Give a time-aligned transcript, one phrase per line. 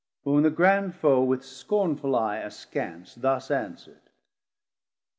[0.23, 4.01] Whom the grand foe with scornful eye askance Thus answerd.